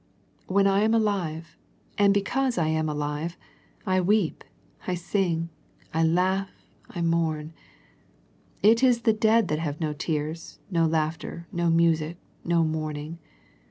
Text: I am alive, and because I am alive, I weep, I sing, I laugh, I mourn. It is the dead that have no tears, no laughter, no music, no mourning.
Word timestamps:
I 0.49 0.81
am 0.81 0.95
alive, 0.95 1.55
and 1.95 2.11
because 2.11 2.57
I 2.57 2.69
am 2.69 2.89
alive, 2.89 3.37
I 3.85 4.01
weep, 4.01 4.43
I 4.87 4.95
sing, 4.95 5.49
I 5.93 6.01
laugh, 6.01 6.49
I 6.89 7.03
mourn. 7.03 7.53
It 8.63 8.81
is 8.81 9.03
the 9.03 9.13
dead 9.13 9.47
that 9.49 9.59
have 9.59 9.79
no 9.79 9.93
tears, 9.93 10.57
no 10.71 10.87
laughter, 10.87 11.45
no 11.51 11.69
music, 11.69 12.17
no 12.43 12.63
mourning. 12.63 13.19